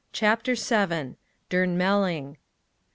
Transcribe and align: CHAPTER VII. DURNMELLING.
CHAPTER 0.13 0.55
VII. 0.55 1.13
DURNMELLING. 1.49 2.37